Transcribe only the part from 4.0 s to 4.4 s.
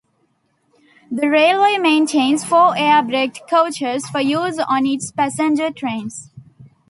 for